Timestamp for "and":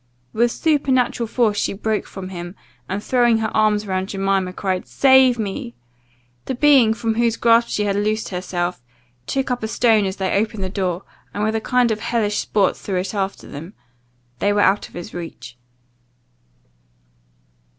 2.89-3.03, 11.35-11.43